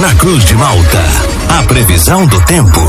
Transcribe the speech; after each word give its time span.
na 0.00 0.14
Cruz 0.14 0.42
de 0.46 0.54
Malta. 0.54 0.98
A 1.58 1.62
previsão 1.64 2.26
do 2.26 2.40
tempo. 2.46 2.80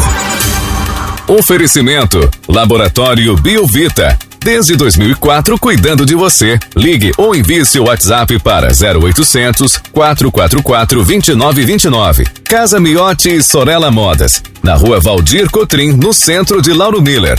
Oferecimento: 1.27 2.29
Laboratório 2.47 3.35
Biovita. 3.35 4.17
Desde 4.39 4.75
2004, 4.77 5.59
cuidando 5.59 6.05
de 6.05 6.15
você. 6.15 6.57
Ligue 6.75 7.11
ou 7.17 7.35
envie 7.35 7.65
seu 7.65 7.83
WhatsApp 7.83 8.39
para 8.39 8.69
0800 8.69 9.77
444 9.91 11.03
2929. 11.03 12.23
Casa 12.45 12.79
Miotti 12.79 13.29
e 13.29 13.43
Sorella 13.43 13.91
Modas. 13.91 14.41
Na 14.63 14.75
rua 14.75 14.99
Valdir 14.99 15.49
Cotrim, 15.51 15.91
no 15.91 16.13
centro 16.13 16.61
de 16.61 16.71
Lauro 16.71 17.01
Miller. 17.01 17.37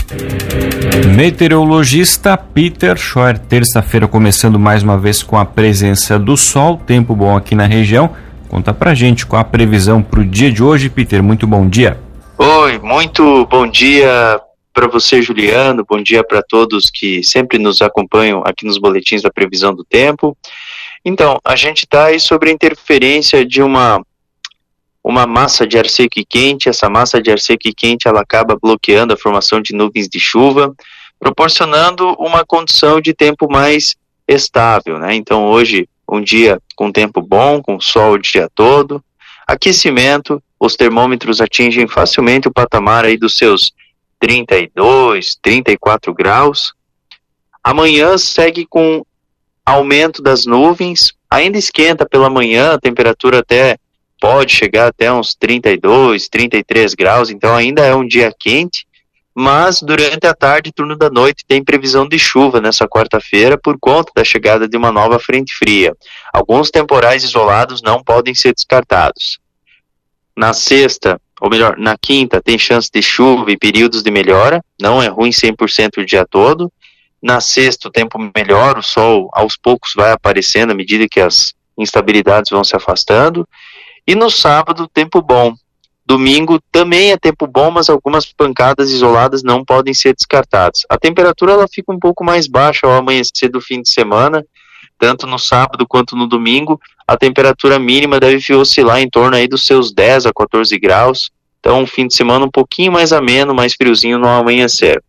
Meteorologista 1.15 2.37
Peter 2.37 2.95
Schor, 2.95 3.37
terça-feira 3.39 4.07
começando 4.07 4.59
mais 4.59 4.83
uma 4.83 4.97
vez 4.97 5.23
com 5.23 5.37
a 5.37 5.43
presença 5.45 6.19
do 6.19 6.37
sol, 6.37 6.77
tempo 6.85 7.15
bom 7.15 7.35
aqui 7.35 7.55
na 7.55 7.65
região. 7.65 8.11
Conta 8.53 8.71
pra 8.71 8.93
gente 8.93 9.25
qual 9.25 9.41
a 9.41 9.43
previsão 9.43 10.03
para 10.03 10.19
o 10.19 10.23
dia 10.23 10.51
de 10.51 10.61
hoje, 10.61 10.87
Peter. 10.87 11.23
Muito 11.23 11.47
bom 11.47 11.67
dia. 11.67 11.99
Oi, 12.37 12.77
muito 12.77 13.47
bom 13.47 13.65
dia 13.65 14.39
para 14.71 14.87
você, 14.87 15.23
Juliano. 15.23 15.83
Bom 15.83 15.99
dia 16.03 16.23
para 16.23 16.43
todos 16.43 16.91
que 16.91 17.23
sempre 17.23 17.57
nos 17.57 17.81
acompanham 17.81 18.43
aqui 18.45 18.63
nos 18.63 18.77
boletins 18.77 19.23
da 19.23 19.31
previsão 19.31 19.73
do 19.73 19.83
tempo. 19.83 20.37
Então, 21.03 21.39
a 21.43 21.55
gente 21.55 21.85
está 21.85 22.05
aí 22.05 22.19
sobre 22.19 22.51
a 22.51 22.53
interferência 22.53 23.43
de 23.43 23.63
uma 23.63 23.99
uma 25.03 25.25
massa 25.25 25.65
de 25.65 25.79
ar 25.79 25.87
seco 25.87 26.19
e 26.19 26.23
quente. 26.23 26.69
Essa 26.69 26.87
massa 26.87 27.19
de 27.19 27.31
ar 27.31 27.39
seco 27.39 27.67
e 27.67 27.73
quente 27.73 28.07
ela 28.07 28.21
acaba 28.21 28.55
bloqueando 28.55 29.15
a 29.15 29.17
formação 29.17 29.59
de 29.59 29.73
nuvens 29.73 30.07
de 30.07 30.19
chuva, 30.19 30.71
proporcionando 31.19 32.07
uma 32.19 32.45
condição 32.45 33.01
de 33.01 33.15
tempo 33.15 33.51
mais 33.51 33.95
estável, 34.27 34.99
né? 34.99 35.15
Então, 35.15 35.47
hoje 35.47 35.89
um 36.15 36.21
dia 36.21 36.59
com 36.75 36.91
tempo 36.91 37.21
bom, 37.21 37.61
com 37.61 37.79
sol 37.79 38.13
o 38.13 38.19
dia 38.19 38.49
todo, 38.53 39.03
aquecimento, 39.47 40.41
os 40.59 40.75
termômetros 40.75 41.41
atingem 41.41 41.87
facilmente 41.87 42.47
o 42.47 42.53
patamar 42.53 43.05
aí 43.05 43.17
dos 43.17 43.35
seus 43.35 43.71
32, 44.19 45.37
34 45.41 46.13
graus. 46.13 46.73
Amanhã 47.63 48.17
segue 48.17 48.65
com 48.65 49.05
aumento 49.65 50.21
das 50.21 50.45
nuvens, 50.45 51.13
ainda 51.29 51.57
esquenta 51.57 52.05
pela 52.05 52.29
manhã, 52.29 52.73
a 52.73 52.79
temperatura 52.79 53.39
até 53.39 53.77
pode 54.19 54.53
chegar 54.53 54.87
até 54.87 55.11
uns 55.11 55.33
32, 55.35 56.29
33 56.29 56.93
graus, 56.93 57.29
então 57.29 57.55
ainda 57.55 57.85
é 57.85 57.95
um 57.95 58.07
dia 58.07 58.33
quente, 58.37 58.85
mas 59.35 59.81
durante 59.81 60.27
a 60.27 60.33
tarde 60.33 60.69
e 60.69 60.73
turno 60.73 60.95
da 60.95 61.09
noite 61.09 61.43
tem 61.47 61.63
previsão 61.63 62.07
de 62.07 62.19
chuva 62.19 62.61
nessa 62.61 62.87
quarta-feira 62.87 63.57
por 63.57 63.79
conta 63.79 64.11
da 64.15 64.23
chegada 64.23 64.67
de 64.67 64.77
uma 64.77 64.91
nova 64.91 65.17
frente 65.19 65.55
fria. 65.55 65.95
Alguns 66.31 66.69
temporais 66.69 67.23
isolados 67.23 67.81
não 67.81 68.03
podem 68.03 68.35
ser 68.35 68.53
descartados. 68.53 69.39
Na 70.35 70.53
sexta, 70.53 71.19
ou 71.41 71.49
melhor, 71.49 71.77
na 71.77 71.97
quinta, 71.97 72.41
tem 72.41 72.57
chance 72.57 72.89
de 72.93 73.01
chuva 73.01 73.51
e 73.51 73.57
períodos 73.57 74.03
de 74.03 74.11
melhora, 74.11 74.63
não 74.79 75.01
é 75.01 75.07
ruim 75.07 75.31
100% 75.31 75.97
o 75.97 76.05
dia 76.05 76.25
todo. 76.25 76.71
Na 77.21 77.41
sexta, 77.41 77.87
o 77.87 77.91
tempo 77.91 78.17
melhora, 78.35 78.79
o 78.79 78.83
sol 78.83 79.29
aos 79.33 79.57
poucos 79.57 79.93
vai 79.95 80.11
aparecendo 80.11 80.71
à 80.71 80.75
medida 80.75 81.07
que 81.09 81.19
as 81.19 81.53
instabilidades 81.77 82.51
vão 82.51 82.63
se 82.63 82.75
afastando. 82.75 83.47
E 84.05 84.15
no 84.15 84.29
sábado, 84.29 84.87
tempo 84.87 85.21
bom. 85.21 85.55
Domingo 86.05 86.59
também 86.71 87.11
é 87.11 87.17
tempo 87.17 87.47
bom, 87.47 87.71
mas 87.71 87.89
algumas 87.89 88.31
pancadas 88.31 88.91
isoladas 88.91 89.41
não 89.41 89.63
podem 89.63 89.93
ser 89.93 90.13
descartadas. 90.13 90.81
A 90.89 90.97
temperatura 90.97 91.53
ela 91.53 91.67
fica 91.67 91.93
um 91.93 91.99
pouco 91.99 92.23
mais 92.23 92.45
baixa 92.45 92.85
ao 92.85 92.93
amanhecer 92.93 93.49
do 93.49 93.61
fim 93.61 93.81
de 93.81 93.89
semana, 93.89 94.45
tanto 94.99 95.25
no 95.25 95.39
sábado 95.39 95.87
quanto 95.87 96.15
no 96.15 96.27
domingo, 96.27 96.79
a 97.07 97.17
temperatura 97.17 97.79
mínima 97.79 98.19
deve 98.19 98.53
oscilar 98.53 99.01
em 99.01 99.09
torno 99.09 99.35
aí 99.35 99.47
dos 99.47 99.65
seus 99.65 99.93
10 99.93 100.25
a 100.25 100.33
14 100.33 100.77
graus. 100.77 101.31
Então, 101.59 101.81
um 101.81 101.87
fim 101.87 102.07
de 102.07 102.15
semana 102.15 102.45
um 102.45 102.51
pouquinho 102.51 102.91
mais 102.91 103.13
ameno, 103.13 103.53
mais 103.53 103.73
friozinho 103.73 104.17
no 104.17 104.27
amanhecer. 104.27 105.01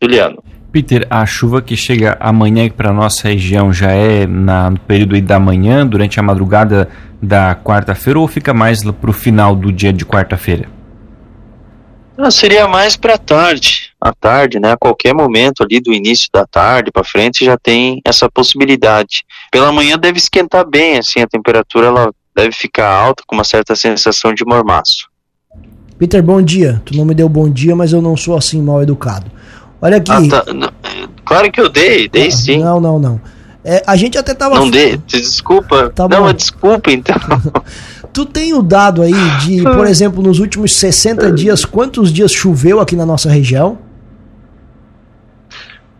Juliano. 0.00 0.42
Peter, 0.76 1.06
a 1.08 1.24
chuva 1.24 1.62
que 1.62 1.74
chega 1.74 2.18
amanhã 2.20 2.68
para 2.68 2.92
nossa 2.92 3.28
região 3.28 3.72
já 3.72 3.92
é 3.92 4.26
na, 4.26 4.68
no 4.68 4.78
período 4.78 5.18
da 5.22 5.40
manhã, 5.40 5.86
durante 5.86 6.20
a 6.20 6.22
madrugada 6.22 6.90
da 7.22 7.54
quarta-feira, 7.54 8.20
ou 8.20 8.28
fica 8.28 8.52
mais 8.52 8.82
para 8.84 9.08
o 9.08 9.12
final 9.14 9.56
do 9.56 9.72
dia 9.72 9.90
de 9.90 10.04
quarta-feira? 10.04 10.68
Ah, 12.18 12.30
seria 12.30 12.68
mais 12.68 12.94
para 12.94 13.16
tarde, 13.16 13.90
à 13.98 14.12
tarde, 14.12 14.60
né? 14.60 14.72
A 14.72 14.76
qualquer 14.76 15.14
momento 15.14 15.62
ali 15.62 15.80
do 15.80 15.94
início 15.94 16.28
da 16.30 16.44
tarde 16.44 16.90
para 16.92 17.02
frente 17.02 17.42
já 17.42 17.56
tem 17.56 18.02
essa 18.04 18.28
possibilidade. 18.28 19.24
Pela 19.50 19.72
manhã 19.72 19.96
deve 19.96 20.18
esquentar 20.18 20.68
bem, 20.68 20.98
assim, 20.98 21.22
a 21.22 21.26
temperatura 21.26 21.86
ela 21.86 22.12
deve 22.36 22.52
ficar 22.52 22.90
alta 22.90 23.22
com 23.26 23.34
uma 23.34 23.44
certa 23.44 23.74
sensação 23.74 24.34
de 24.34 24.44
mormaço. 24.44 25.08
Peter, 25.98 26.22
bom 26.22 26.42
dia. 26.42 26.82
Tu 26.84 26.94
não 26.94 27.06
me 27.06 27.14
deu 27.14 27.30
bom 27.30 27.48
dia, 27.48 27.74
mas 27.74 27.94
eu 27.94 28.02
não 28.02 28.14
sou 28.14 28.36
assim 28.36 28.60
mal 28.60 28.82
educado. 28.82 29.34
Olha 29.86 29.98
aqui. 29.98 30.10
Ah, 30.10 30.42
tá. 30.42 30.72
Claro 31.24 31.52
que 31.52 31.60
eu 31.60 31.68
dei, 31.68 32.08
dei 32.08 32.26
ah, 32.26 32.30
sim. 32.32 32.58
Não, 32.58 32.80
não, 32.80 32.98
não. 32.98 33.20
É, 33.64 33.84
a 33.86 33.94
gente 33.94 34.18
até 34.18 34.34
tava. 34.34 34.56
Não 34.56 34.68
dei, 34.68 34.96
desculpa. 35.06 35.90
Tá 35.90 36.08
não, 36.08 36.32
desculpa 36.32 36.90
então. 36.90 37.14
Tu 38.12 38.24
tem 38.24 38.52
o 38.54 38.62
dado 38.62 39.02
aí 39.02 39.12
de, 39.44 39.62
por 39.62 39.86
exemplo, 39.88 40.22
nos 40.22 40.40
últimos 40.40 40.74
60 40.74 41.30
dias, 41.32 41.64
quantos 41.64 42.12
dias 42.12 42.32
choveu 42.32 42.80
aqui 42.80 42.96
na 42.96 43.06
nossa 43.06 43.30
região? 43.30 43.78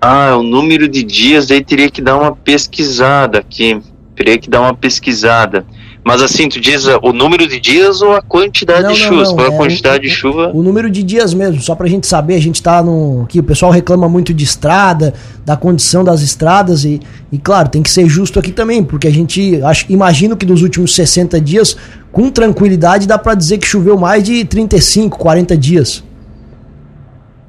Ah, 0.01 0.37
o 0.37 0.43
número 0.43 0.89
de 0.89 1.05
dias, 1.05 1.47
daí 1.47 1.63
teria 1.63 1.91
que 1.91 2.03
dar 2.03 2.17
uma 2.17 2.35
pesquisada 2.35 3.39
aqui. 3.39 3.81
Teria 4.17 4.37
que 4.37 4.51
dar 4.51 4.63
uma 4.63 4.75
pesquisada. 4.75 5.65
Mas 6.07 6.23
assim, 6.23 6.49
tu 6.49 6.61
diz 6.61 6.85
o 7.03 7.13
número 7.13 7.49
de 7.49 7.59
dias 7.59 8.01
ou 8.01 8.13
a 8.13 8.23
quantidade 8.23 8.85
não, 8.85 8.93
de 8.93 9.01
chuva? 9.01 9.25
Não, 9.25 9.35
não. 9.35 9.45
É, 9.45 9.49
a 9.49 9.51
quantidade 9.57 10.07
o, 10.07 10.09
de 10.09 10.15
chuva. 10.15 10.53
O 10.55 10.63
número 10.63 10.89
de 10.89 11.03
dias 11.03 11.35
mesmo, 11.35 11.61
só 11.61 11.75
pra 11.75 11.89
gente 11.89 12.07
saber, 12.07 12.37
a 12.37 12.41
gente 12.41 12.63
tá 12.63 12.81
no. 12.81 13.25
Aqui, 13.25 13.41
o 13.41 13.43
pessoal 13.43 13.73
reclama 13.73 14.09
muito 14.09 14.33
de 14.33 14.45
estrada, 14.45 15.13
da 15.45 15.57
condição 15.57 16.05
das 16.05 16.21
estradas, 16.23 16.85
e, 16.85 17.01
e 17.33 17.39
claro, 17.39 17.69
tem 17.71 17.83
que 17.83 17.91
ser 17.91 18.09
justo 18.09 18.39
aqui 18.39 18.53
também, 18.53 18.85
porque 18.85 19.09
a 19.09 19.11
gente 19.11 19.61
acho, 19.65 19.85
imagino 19.89 20.37
que 20.37 20.47
nos 20.47 20.63
últimos 20.63 20.95
60 20.95 21.41
dias, 21.41 21.77
com 22.13 22.31
tranquilidade, 22.31 23.09
dá 23.09 23.19
para 23.19 23.35
dizer 23.35 23.59
que 23.59 23.67
choveu 23.67 23.99
mais 23.99 24.23
de 24.23 24.45
35, 24.45 25.19
40 25.19 25.57
dias. 25.57 26.05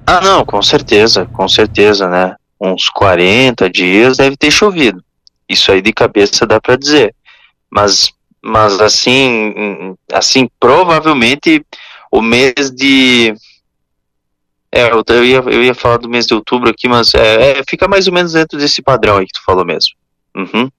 Ah, 0.03 0.19
não, 0.19 0.44
com 0.44 0.63
certeza, 0.63 1.28
com 1.31 1.47
certeza, 1.47 2.09
né? 2.09 2.34
Uns 2.59 2.90
40 2.90 3.69
dias 3.69 4.17
deve 4.17 4.35
ter 4.35 4.50
chovido. 4.50 5.00
Isso 5.47 5.72
aí 5.72 5.79
de 5.79 5.94
cabeça 5.94 6.44
dá 6.44 6.59
para 6.59 6.75
dizer. 6.75 7.13
Mas 7.69 8.16
mas 8.42 8.80
assim, 8.80 9.96
assim 10.12 10.50
provavelmente 10.59 11.66
o 12.12 12.22
mês 12.22 12.72
de 12.72 13.36
é, 14.72 14.92
eu 14.92 15.25
ia, 15.25 15.38
eu 15.38 15.64
ia 15.64 15.74
falar 15.74 15.98
do 15.98 16.09
mês 16.09 16.25
de 16.25 16.34
outubro 16.34 16.70
aqui, 16.70 16.88
mas 16.88 17.14
é, 17.14 17.59
é, 17.59 17.64
fica 17.68 17.88
mais 17.88 18.08
ou 18.08 18.14
menos 18.14 18.34
dentro 18.34 18.59
desse 18.59 18.81
padrão 18.81 19.18
aí 19.18 19.26
que 19.26 19.34
tu 19.34 19.44
falou 19.44 19.66
mesmo. 19.66 19.92
Uhum. 20.36 20.70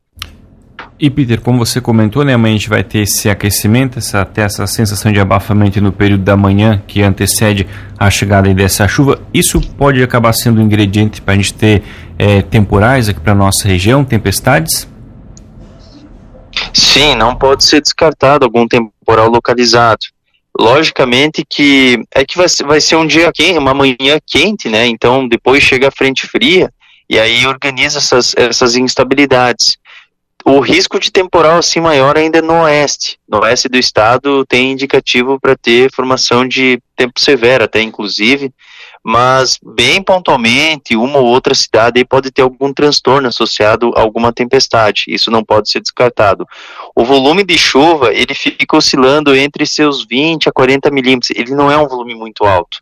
E 1.00 1.08
Peter, 1.08 1.40
como 1.40 1.64
você 1.64 1.80
comentou, 1.80 2.24
né, 2.24 2.34
amanhã 2.34 2.54
a 2.54 2.58
gente 2.58 2.68
vai 2.68 2.82
ter 2.82 3.00
esse 3.00 3.30
aquecimento, 3.30 3.98
essa, 3.98 4.20
até 4.20 4.42
essa 4.42 4.66
sensação 4.66 5.12
de 5.12 5.20
abafamento 5.20 5.80
no 5.80 5.92
período 5.92 6.24
da 6.24 6.36
manhã 6.36 6.82
que 6.86 7.02
antecede 7.02 7.66
a 7.96 8.10
chegada 8.10 8.52
dessa 8.52 8.86
chuva. 8.88 9.20
Isso 9.32 9.60
pode 9.60 10.02
acabar 10.02 10.32
sendo 10.32 10.60
um 10.60 10.64
ingrediente 10.64 11.22
para 11.22 11.34
a 11.34 11.36
gente 11.36 11.54
ter 11.54 11.82
é, 12.18 12.42
temporais 12.42 13.08
aqui 13.08 13.20
para 13.20 13.34
nossa 13.34 13.66
região, 13.66 14.04
tempestades? 14.04 14.88
Sim, 16.72 17.14
não 17.14 17.34
pode 17.34 17.64
ser 17.64 17.80
descartado 17.80 18.44
algum 18.44 18.66
temporal 18.66 19.28
localizado. 19.28 20.06
Logicamente 20.58 21.44
que 21.48 22.02
é 22.14 22.24
que 22.24 22.36
vai 22.36 22.46
vai 22.66 22.80
ser 22.80 22.96
um 22.96 23.06
dia 23.06 23.32
quente, 23.32 23.58
uma 23.58 23.74
manhã 23.74 24.18
quente, 24.26 24.68
né? 24.68 24.86
Então 24.86 25.28
depois 25.28 25.62
chega 25.62 25.88
a 25.88 25.92
frente 25.92 26.26
fria 26.26 26.70
e 27.08 27.18
aí 27.18 27.46
organiza 27.46 27.98
essas, 27.98 28.34
essas 28.36 28.76
instabilidades. 28.76 29.78
O 30.44 30.60
risco 30.60 30.98
de 30.98 31.10
temporal 31.10 31.58
assim 31.58 31.80
maior 31.80 32.16
ainda 32.16 32.38
é 32.38 32.42
no 32.42 32.62
oeste. 32.62 33.18
No 33.28 33.40
oeste 33.42 33.68
do 33.68 33.78
estado 33.78 34.44
tem 34.46 34.72
indicativo 34.72 35.38
para 35.40 35.56
ter 35.56 35.92
formação 35.92 36.46
de 36.46 36.80
tempo 36.96 37.20
severo, 37.20 37.64
até 37.64 37.80
inclusive, 37.80 38.50
mas 39.04 39.58
bem 39.62 40.02
pontualmente, 40.02 40.96
uma 40.96 41.18
ou 41.18 41.26
outra 41.26 41.54
cidade 41.54 42.04
pode 42.04 42.30
ter 42.30 42.42
algum 42.42 42.72
transtorno 42.72 43.28
associado 43.28 43.92
a 43.96 44.00
alguma 44.00 44.32
tempestade. 44.32 45.04
Isso 45.08 45.30
não 45.30 45.44
pode 45.44 45.70
ser 45.70 45.80
descartado. 45.80 46.46
O 46.94 47.04
volume 47.04 47.44
de 47.44 47.56
chuva 47.56 48.12
ele 48.12 48.34
fica 48.34 48.76
oscilando 48.76 49.34
entre 49.36 49.64
seus 49.66 50.04
20 50.04 50.48
a 50.48 50.52
40 50.52 50.90
milímetros. 50.90 51.30
Ele 51.36 51.54
não 51.54 51.70
é 51.70 51.78
um 51.78 51.88
volume 51.88 52.14
muito 52.14 52.44
alto. 52.44 52.78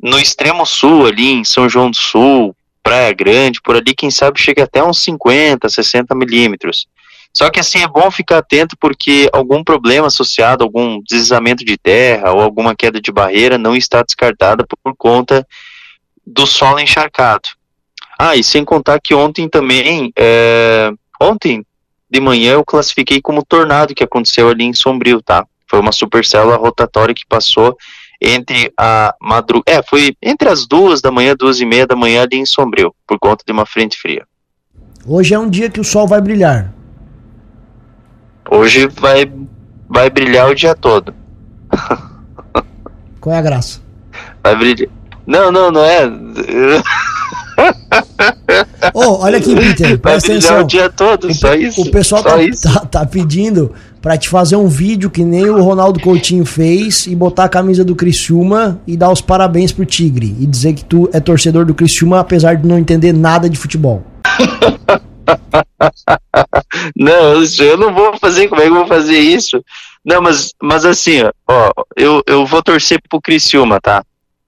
No 0.00 0.18
extremo 0.18 0.66
sul, 0.66 1.06
ali 1.06 1.30
em 1.30 1.44
São 1.44 1.68
João 1.68 1.90
do 1.90 1.96
Sul, 1.96 2.56
Praia 2.82 3.12
Grande, 3.12 3.60
por 3.62 3.76
ali, 3.76 3.94
quem 3.94 4.10
sabe 4.10 4.40
chega 4.40 4.64
até 4.64 4.82
uns 4.82 4.98
50, 5.02 5.68
60 5.68 6.14
milímetros. 6.14 6.86
Só 7.34 7.48
que 7.50 7.58
assim 7.58 7.82
é 7.82 7.88
bom 7.88 8.10
ficar 8.10 8.38
atento 8.38 8.76
porque 8.78 9.28
algum 9.32 9.64
problema 9.64 10.08
associado, 10.08 10.62
algum 10.62 11.00
deslizamento 11.02 11.64
de 11.64 11.78
terra 11.78 12.32
ou 12.32 12.40
alguma 12.40 12.74
queda 12.76 13.00
de 13.00 13.10
barreira 13.10 13.56
não 13.56 13.74
está 13.74 14.02
descartada 14.02 14.64
por 14.82 14.94
conta 14.96 15.46
do 16.26 16.46
solo 16.46 16.78
encharcado. 16.78 17.48
Ah, 18.18 18.36
e 18.36 18.44
sem 18.44 18.64
contar 18.64 19.00
que 19.00 19.14
ontem 19.14 19.48
também, 19.48 20.12
é, 20.16 20.92
ontem 21.20 21.64
de 22.08 22.20
manhã 22.20 22.52
eu 22.52 22.64
classifiquei 22.64 23.20
como 23.20 23.44
tornado 23.44 23.94
que 23.94 24.04
aconteceu 24.04 24.48
ali 24.50 24.64
em 24.64 24.74
Sombrio, 24.74 25.22
tá? 25.22 25.46
Foi 25.66 25.80
uma 25.80 25.90
supercélula 25.90 26.56
rotatória 26.56 27.14
que 27.14 27.26
passou 27.26 27.74
entre 28.20 28.70
a 28.78 29.14
madrugada. 29.20 29.78
É, 29.78 29.82
foi 29.82 30.14
entre 30.22 30.48
as 30.48 30.66
duas 30.66 31.00
da 31.00 31.10
manhã, 31.10 31.34
duas 31.34 31.60
e 31.60 31.64
meia 31.64 31.86
da 31.86 31.96
manhã 31.96 32.22
ali 32.22 32.36
em 32.36 32.44
Sombrio, 32.44 32.94
por 33.06 33.18
conta 33.18 33.42
de 33.46 33.52
uma 33.52 33.64
frente 33.64 33.96
fria. 33.96 34.24
Hoje 35.06 35.34
é 35.34 35.38
um 35.38 35.48
dia 35.48 35.70
que 35.70 35.80
o 35.80 35.84
sol 35.84 36.06
vai 36.06 36.20
brilhar. 36.20 36.72
Hoje 38.52 38.86
vai, 39.00 39.32
vai 39.88 40.10
brilhar 40.10 40.50
o 40.50 40.54
dia 40.54 40.74
todo. 40.74 41.14
Qual 43.18 43.34
é 43.34 43.38
a 43.38 43.42
graça? 43.42 43.80
Vai 44.44 44.54
brilhar. 44.54 44.90
Não, 45.26 45.50
não, 45.50 45.70
não 45.70 45.82
é. 45.82 46.04
oh, 48.92 49.22
olha 49.22 49.38
aqui, 49.38 49.56
Peter, 49.56 49.98
presta 49.98 50.32
atenção. 50.32 50.60
o 50.60 50.64
dia 50.64 50.90
todo, 50.90 51.28
o, 51.28 51.34
só 51.34 51.54
isso. 51.54 51.80
O 51.80 51.90
pessoal 51.90 52.22
tá, 52.22 52.36
tá, 52.62 52.80
tá, 52.80 53.06
pedindo 53.06 53.72
pra 54.02 54.18
te 54.18 54.28
fazer 54.28 54.56
um 54.56 54.68
vídeo 54.68 55.08
que 55.08 55.24
nem 55.24 55.48
o 55.48 55.62
Ronaldo 55.62 55.98
Coutinho 55.98 56.44
fez 56.44 57.06
e 57.06 57.16
botar 57.16 57.44
a 57.44 57.48
camisa 57.48 57.82
do 57.82 57.96
Criciúma 57.96 58.82
e 58.86 58.98
dar 58.98 59.10
os 59.10 59.22
parabéns 59.22 59.72
pro 59.72 59.86
Tigre 59.86 60.36
e 60.38 60.44
dizer 60.44 60.74
que 60.74 60.84
tu 60.84 61.08
é 61.14 61.20
torcedor 61.20 61.64
do 61.64 61.72
Criciúma 61.72 62.20
apesar 62.20 62.56
de 62.56 62.68
não 62.68 62.78
entender 62.78 63.14
nada 63.14 63.48
de 63.48 63.56
futebol. 63.56 64.02
não, 66.96 67.42
eu 67.58 67.76
não 67.76 67.94
vou 67.94 68.16
fazer, 68.18 68.48
como 68.48 68.60
é 68.60 68.64
que 68.64 68.70
eu 68.70 68.76
vou 68.76 68.86
fazer 68.86 69.18
isso? 69.18 69.62
Não, 70.04 70.20
mas, 70.20 70.52
mas 70.60 70.84
assim, 70.84 71.22
ó, 71.48 71.72
eu, 71.96 72.22
eu 72.26 72.44
vou 72.44 72.62
torcer 72.62 73.00
pro 73.08 73.20
Criciúma, 73.20 73.80
tá? 73.80 74.04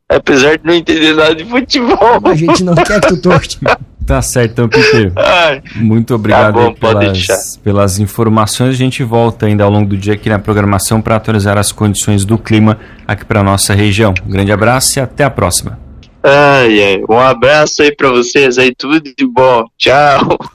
Apesar 0.09 0.59
de 0.59 0.67
não 0.67 0.75
entender 0.75 1.15
nada 1.15 1.35
de 1.35 1.45
futebol. 1.45 2.21
A 2.25 2.35
gente 2.35 2.63
não 2.63 2.75
quer 2.75 3.01
que 3.01 3.09
tu 3.09 3.21
torte. 3.21 3.59
Tá 4.07 4.21
certo, 4.21 4.53
então, 4.53 4.69
Peter. 4.69 5.13
Ai, 5.17 5.63
Muito 5.77 6.15
obrigado 6.15 6.55
tá 6.55 6.61
bom, 6.61 6.75
pelas, 6.75 7.57
pelas 7.63 7.99
informações. 7.99 8.71
A 8.71 8.77
gente 8.77 9.03
volta 9.03 9.47
ainda 9.47 9.65
ao 9.65 9.71
longo 9.71 9.89
do 9.89 9.97
dia 9.97 10.13
aqui 10.13 10.29
na 10.29 10.39
programação 10.39 11.01
para 11.01 11.17
atualizar 11.17 11.57
as 11.57 11.73
condições 11.73 12.25
do 12.25 12.37
clima 12.37 12.79
aqui 13.09 13.25
para 13.25 13.43
nossa 13.43 13.73
região. 13.73 14.13
Um 14.27 14.31
grande 14.31 14.53
abraço 14.53 14.99
e 14.99 15.01
até 15.01 15.25
a 15.25 15.31
próxima. 15.31 15.79
Ai, 16.23 16.83
ai. 16.83 17.03
Um 17.09 17.19
abraço 17.19 17.83
aí 17.83 17.95
para 17.95 18.11
vocês 18.11 18.59
aí, 18.59 18.75
tudo 18.75 19.01
de 19.01 19.27
bom. 19.27 19.65
Tchau. 19.79 20.39